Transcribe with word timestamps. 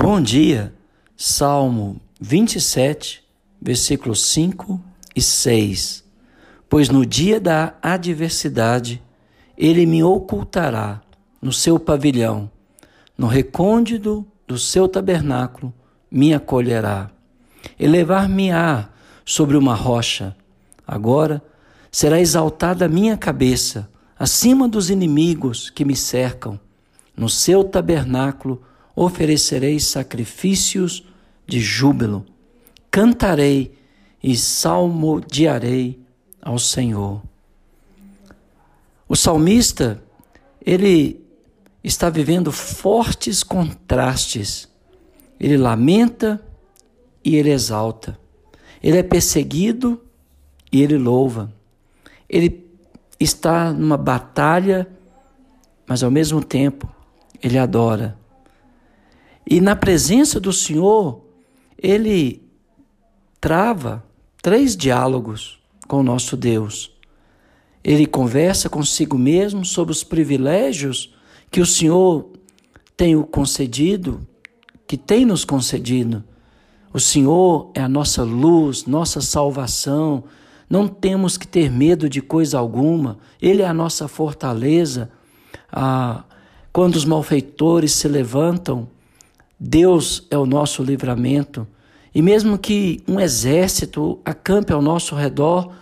Bom 0.00 0.20
dia, 0.20 0.72
Salmo 1.16 2.00
27, 2.20 3.20
versículos 3.60 4.22
5 4.26 4.80
e 5.16 5.20
6. 5.20 6.04
Pois 6.68 6.88
no 6.88 7.04
dia 7.04 7.40
da 7.40 7.74
adversidade 7.82 9.02
ele 9.56 9.84
me 9.86 10.04
ocultará 10.04 11.02
no 11.42 11.52
seu 11.52 11.80
pavilhão, 11.80 12.48
no 13.18 13.26
recôndito 13.26 14.24
do 14.46 14.56
seu 14.56 14.86
tabernáculo 14.86 15.74
me 16.08 16.32
acolherá. 16.32 17.10
Elevar-me-á 17.76 18.90
sobre 19.24 19.56
uma 19.56 19.74
rocha. 19.74 20.36
Agora 20.86 21.42
será 21.90 22.20
exaltada 22.20 22.84
a 22.84 22.88
minha 22.88 23.16
cabeça 23.16 23.90
acima 24.16 24.68
dos 24.68 24.90
inimigos 24.90 25.70
que 25.70 25.84
me 25.84 25.96
cercam. 25.96 26.56
No 27.16 27.28
seu 27.28 27.64
tabernáculo 27.64 28.62
oferecerei 29.04 29.78
sacrifícios 29.78 31.04
de 31.46 31.60
júbilo. 31.60 32.26
Cantarei 32.90 33.78
e 34.20 34.36
salmodiarei 34.36 36.00
ao 36.42 36.58
Senhor. 36.58 37.22
O 39.08 39.14
salmista, 39.14 40.02
ele 40.64 41.24
está 41.82 42.10
vivendo 42.10 42.50
fortes 42.50 43.44
contrastes. 43.44 44.68
Ele 45.38 45.56
lamenta 45.56 46.44
e 47.24 47.36
ele 47.36 47.50
exalta. 47.50 48.18
Ele 48.82 48.98
é 48.98 49.02
perseguido 49.04 50.02
e 50.72 50.82
ele 50.82 50.98
louva. 50.98 51.52
Ele 52.28 52.66
está 53.18 53.72
numa 53.72 53.96
batalha, 53.96 54.88
mas 55.86 56.02
ao 56.02 56.10
mesmo 56.10 56.42
tempo 56.42 56.92
ele 57.40 57.58
adora. 57.58 58.18
E 59.50 59.62
na 59.62 59.74
presença 59.74 60.38
do 60.38 60.52
Senhor, 60.52 61.22
ele 61.80 62.42
trava 63.40 64.04
três 64.42 64.76
diálogos 64.76 65.58
com 65.86 66.00
o 66.00 66.02
nosso 66.02 66.36
Deus. 66.36 66.92
Ele 67.82 68.04
conversa 68.04 68.68
consigo 68.68 69.16
mesmo 69.16 69.64
sobre 69.64 69.90
os 69.90 70.04
privilégios 70.04 71.14
que 71.50 71.62
o 71.62 71.66
Senhor 71.66 72.30
tem 72.94 73.16
o 73.16 73.24
concedido, 73.24 74.20
que 74.86 74.98
tem 74.98 75.24
nos 75.24 75.46
concedido. 75.46 76.22
O 76.92 77.00
Senhor 77.00 77.70
é 77.72 77.80
a 77.80 77.88
nossa 77.88 78.22
luz, 78.22 78.84
nossa 78.84 79.22
salvação. 79.22 80.24
Não 80.68 80.86
temos 80.86 81.38
que 81.38 81.48
ter 81.48 81.70
medo 81.70 82.06
de 82.06 82.20
coisa 82.20 82.58
alguma. 82.58 83.18
Ele 83.40 83.62
é 83.62 83.66
a 83.66 83.72
nossa 83.72 84.08
fortaleza. 84.08 85.10
Ah, 85.72 86.24
quando 86.70 86.96
os 86.96 87.06
malfeitores 87.06 87.92
se 87.92 88.06
levantam, 88.08 88.86
Deus 89.58 90.26
é 90.30 90.38
o 90.38 90.46
nosso 90.46 90.82
livramento. 90.82 91.66
E 92.14 92.22
mesmo 92.22 92.58
que 92.58 93.02
um 93.06 93.18
exército 93.18 94.18
acampe 94.24 94.72
ao 94.72 94.80
nosso 94.80 95.14
redor, 95.14 95.72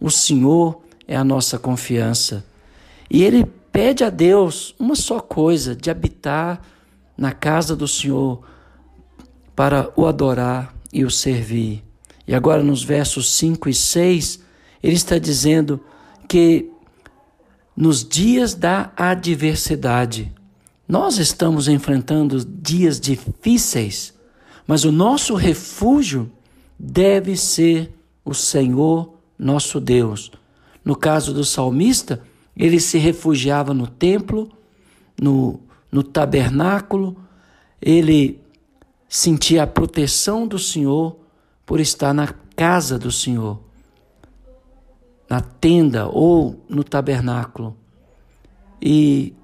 o 0.00 0.10
Senhor 0.10 0.82
é 1.06 1.16
a 1.16 1.24
nossa 1.24 1.58
confiança. 1.58 2.44
E 3.10 3.22
ele 3.22 3.44
pede 3.72 4.04
a 4.04 4.10
Deus 4.10 4.74
uma 4.78 4.94
só 4.94 5.20
coisa: 5.20 5.74
de 5.74 5.90
habitar 5.90 6.60
na 7.16 7.32
casa 7.32 7.74
do 7.74 7.88
Senhor 7.88 8.42
para 9.54 9.92
o 9.96 10.06
adorar 10.06 10.74
e 10.92 11.04
o 11.04 11.10
servir. 11.10 11.82
E 12.26 12.34
agora, 12.34 12.62
nos 12.62 12.82
versos 12.82 13.32
5 13.34 13.68
e 13.68 13.74
6, 13.74 14.40
ele 14.82 14.94
está 14.94 15.18
dizendo 15.18 15.80
que 16.28 16.70
nos 17.76 18.04
dias 18.04 18.54
da 18.54 18.92
adversidade, 18.96 20.32
nós 20.86 21.18
estamos 21.18 21.66
enfrentando 21.66 22.44
dias 22.44 23.00
difíceis, 23.00 24.12
mas 24.66 24.84
o 24.84 24.92
nosso 24.92 25.34
refúgio 25.34 26.30
deve 26.78 27.36
ser 27.36 27.92
o 28.24 28.34
Senhor 28.34 29.14
nosso 29.38 29.80
Deus. 29.80 30.30
No 30.84 30.94
caso 30.94 31.32
do 31.32 31.44
salmista, 31.44 32.22
ele 32.56 32.78
se 32.78 32.98
refugiava 32.98 33.72
no 33.72 33.86
templo, 33.86 34.50
no, 35.20 35.60
no 35.90 36.02
tabernáculo, 36.02 37.16
ele 37.80 38.40
sentia 39.08 39.62
a 39.62 39.66
proteção 39.66 40.46
do 40.46 40.58
Senhor 40.58 41.16
por 41.64 41.80
estar 41.80 42.12
na 42.12 42.28
casa 42.56 42.98
do 42.98 43.10
Senhor, 43.10 43.60
na 45.28 45.40
tenda 45.40 46.06
ou 46.06 46.62
no 46.68 46.84
tabernáculo. 46.84 47.76
E 48.80 49.34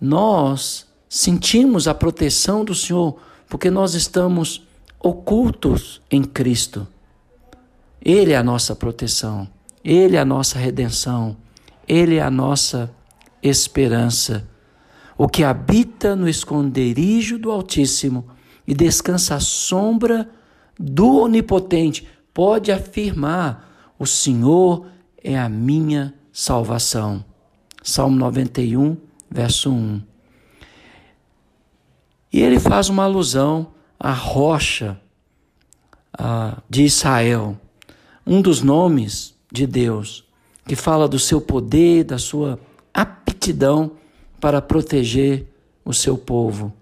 nós 0.00 0.86
sentimos 1.08 1.86
a 1.86 1.94
proteção 1.94 2.64
do 2.64 2.74
Senhor 2.74 3.18
porque 3.48 3.70
nós 3.70 3.94
estamos 3.94 4.66
ocultos 4.98 6.00
em 6.10 6.22
Cristo. 6.22 6.86
Ele 8.00 8.32
é 8.32 8.36
a 8.36 8.42
nossa 8.42 8.74
proteção, 8.74 9.48
Ele 9.84 10.16
é 10.16 10.20
a 10.20 10.24
nossa 10.24 10.58
redenção, 10.58 11.36
Ele 11.86 12.16
é 12.16 12.22
a 12.22 12.30
nossa 12.30 12.94
esperança. 13.42 14.48
O 15.18 15.28
que 15.28 15.44
habita 15.44 16.16
no 16.16 16.28
esconderijo 16.28 17.38
do 17.38 17.50
Altíssimo 17.50 18.28
e 18.66 18.74
descansa 18.74 19.34
à 19.34 19.40
sombra 19.40 20.30
do 20.78 21.18
Onipotente 21.18 22.08
pode 22.32 22.72
afirmar: 22.72 23.92
O 23.98 24.06
Senhor 24.06 24.86
é 25.22 25.38
a 25.38 25.48
minha 25.48 26.14
salvação. 26.32 27.24
Salmo 27.82 28.16
91, 28.16 28.96
verso 29.30 29.70
1. 29.70 30.02
E 32.32 32.40
ele 32.40 32.58
faz 32.58 32.88
uma 32.88 33.04
alusão 33.04 33.72
à 33.98 34.12
rocha 34.12 35.00
de 36.68 36.84
Israel, 36.84 37.58
um 38.26 38.42
dos 38.42 38.62
nomes 38.62 39.34
de 39.50 39.66
Deus, 39.66 40.24
que 40.66 40.76
fala 40.76 41.08
do 41.08 41.18
seu 41.18 41.40
poder, 41.40 42.04
da 42.04 42.18
sua 42.18 42.58
aptidão 42.92 43.92
para 44.40 44.60
proteger 44.60 45.46
o 45.84 45.92
seu 45.92 46.16
povo. 46.16 46.72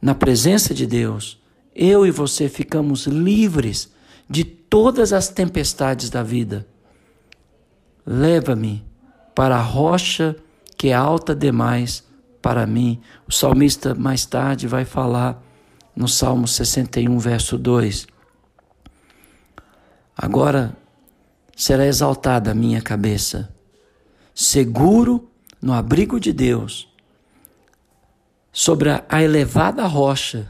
Na 0.00 0.14
presença 0.14 0.72
de 0.72 0.86
Deus, 0.86 1.40
eu 1.74 2.06
e 2.06 2.10
você 2.10 2.48
ficamos 2.48 3.06
livres 3.06 3.92
de 4.28 4.44
todas 4.44 5.12
as 5.12 5.28
tempestades 5.28 6.08
da 6.08 6.22
vida. 6.22 6.66
Leva-me 8.04 8.84
para 9.34 9.56
a 9.56 9.62
rocha 9.62 10.36
que 10.82 10.88
é 10.88 10.94
alta 10.94 11.32
demais 11.32 12.02
para 12.42 12.66
mim. 12.66 13.00
O 13.28 13.30
salmista 13.30 13.94
mais 13.94 14.26
tarde 14.26 14.66
vai 14.66 14.84
falar 14.84 15.40
no 15.94 16.08
Salmo 16.08 16.48
61, 16.48 17.20
verso 17.20 17.56
2. 17.56 18.08
Agora 20.16 20.76
será 21.56 21.86
exaltada 21.86 22.50
a 22.50 22.54
minha 22.54 22.82
cabeça, 22.82 23.54
seguro 24.34 25.30
no 25.60 25.72
abrigo 25.72 26.18
de 26.18 26.32
Deus. 26.32 26.88
Sobre 28.50 28.90
a 29.08 29.22
elevada 29.22 29.86
rocha, 29.86 30.48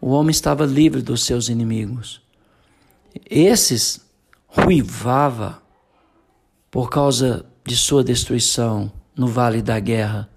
o 0.00 0.08
homem 0.08 0.32
estava 0.32 0.66
livre 0.66 1.02
dos 1.02 1.22
seus 1.22 1.48
inimigos. 1.48 2.20
Esses 3.30 4.00
ruivava 4.48 5.62
por 6.68 6.90
causa 6.90 7.46
de 7.64 7.76
sua 7.76 8.02
destruição 8.02 8.90
no 9.16 9.26
vale 9.26 9.62
da 9.62 9.78
guerra. 9.78 10.28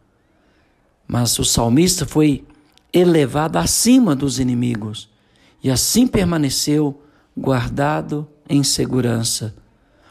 Mas 1.08 1.38
o 1.40 1.46
salmista 1.46 2.06
foi 2.06 2.46
elevado 2.92 3.58
acima 3.58 4.16
dos 4.16 4.40
inimigos 4.40 5.10
e 5.64 5.70
assim 5.70 6.08
permaneceu 6.08 7.02
guardado 7.36 8.28
em 8.48 8.64
segurança, 8.64 9.56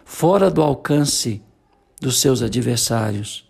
fora 0.04 0.50
do 0.50 0.60
alcance 0.62 1.40
dos 2.00 2.20
seus 2.20 2.42
adversários. 2.42 3.48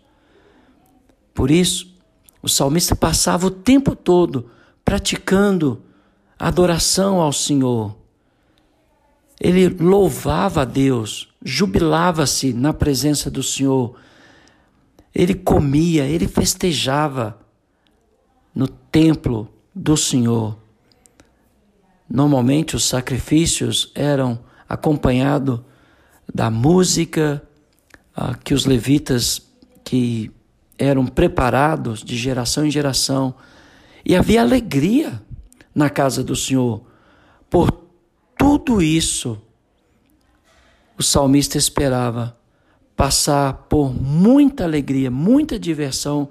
Por 1.33 1.51
isso, 1.51 1.93
o 2.41 2.47
salmista 2.47 2.95
passava 2.95 3.47
o 3.47 3.51
tempo 3.51 3.95
todo 3.95 4.49
praticando 4.85 5.81
adoração 6.39 7.19
ao 7.19 7.33
Senhor. 7.33 7.97
Ele 9.39 9.67
louvava 9.67 10.61
a 10.61 10.65
Deus, 10.65 11.27
jubilava-se 11.43 12.53
na 12.53 12.71
presença 12.71 13.29
do 13.29 13.43
Senhor 13.43 13.95
ele 15.15 15.33
comia, 15.33 16.03
ele 16.03 16.27
festejava 16.27 17.39
no 18.53 18.67
templo 18.67 19.49
do 19.73 19.95
Senhor. 19.95 20.57
Normalmente 22.09 22.75
os 22.75 22.83
sacrifícios 22.83 23.91
eram 23.95 24.37
acompanhados 24.67 25.61
da 26.33 26.49
música 26.51 27.41
ah, 28.13 28.35
que 28.35 28.53
os 28.53 28.65
levitas 28.65 29.41
que 29.85 30.29
eram 30.77 31.07
preparados 31.07 32.03
de 32.03 32.17
geração 32.17 32.65
em 32.65 32.71
geração 32.71 33.33
e 34.03 34.15
havia 34.15 34.41
alegria 34.41 35.21
na 35.73 35.89
casa 35.89 36.23
do 36.23 36.35
Senhor. 36.35 36.83
Por 37.49 37.71
tudo 38.37 38.81
isso, 38.81 39.41
o 40.97 41.03
salmista 41.03 41.57
esperava 41.57 42.37
passar 42.95 43.53
por 43.69 43.93
muita 43.93 44.63
alegria, 44.63 45.11
muita 45.11 45.59
diversão 45.59 46.29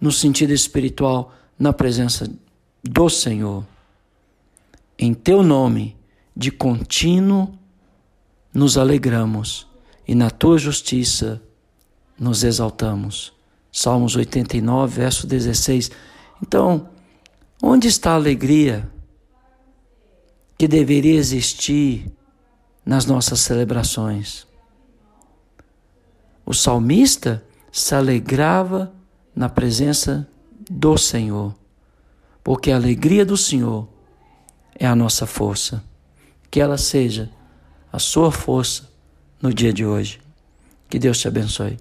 no 0.00 0.12
sentido 0.12 0.52
espiritual 0.52 1.34
na 1.58 1.72
presença 1.72 2.30
do 2.82 3.08
Senhor. 3.08 3.66
Em 4.98 5.12
teu 5.12 5.42
nome, 5.42 5.96
de 6.36 6.50
contínuo, 6.50 7.52
nos 8.54 8.78
alegramos 8.78 9.66
e 10.06 10.14
na 10.14 10.30
tua 10.30 10.56
justiça 10.56 11.42
nos 12.18 12.44
exaltamos. 12.44 13.32
Salmos 13.70 14.16
89, 14.16 14.94
verso 15.00 15.26
16. 15.26 15.90
Então, 16.42 16.88
onde 17.62 17.88
está 17.88 18.12
a 18.12 18.14
alegria 18.14 18.88
que 20.56 20.66
deveria 20.66 21.14
existir 21.14 22.10
nas 22.84 23.04
nossas 23.04 23.40
celebrações? 23.40 24.47
O 26.48 26.54
salmista 26.54 27.44
se 27.70 27.94
alegrava 27.94 28.90
na 29.36 29.50
presença 29.50 30.26
do 30.70 30.96
Senhor, 30.96 31.54
porque 32.42 32.70
a 32.70 32.76
alegria 32.76 33.22
do 33.22 33.36
Senhor 33.36 33.86
é 34.74 34.86
a 34.86 34.96
nossa 34.96 35.26
força. 35.26 35.84
Que 36.50 36.58
ela 36.58 36.78
seja 36.78 37.28
a 37.92 37.98
sua 37.98 38.32
força 38.32 38.90
no 39.42 39.52
dia 39.52 39.74
de 39.74 39.84
hoje. 39.84 40.20
Que 40.88 40.98
Deus 40.98 41.18
te 41.18 41.28
abençoe. 41.28 41.76